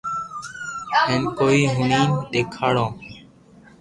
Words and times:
ھين 1.05 1.21
ڪوئي 1.37 1.61
ھئين 1.75 2.07
ديکاڙو 2.31 2.87